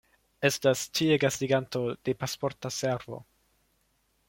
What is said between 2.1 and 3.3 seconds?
Pasporta Servo.